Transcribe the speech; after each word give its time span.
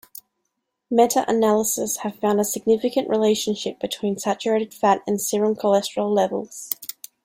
Meta-analyses 0.89 1.97
have 1.97 2.15
found 2.15 2.39
a 2.41 2.43
significant 2.43 3.07
relationship 3.07 3.79
between 3.79 4.17
saturated 4.17 4.73
fat 4.73 5.03
and 5.05 5.21
serum 5.21 5.55
cholesterol 5.55 6.09
levels. 6.11 6.71